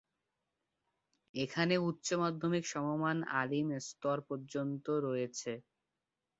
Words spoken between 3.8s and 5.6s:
স্তর পর্যন্ত রয়েছে।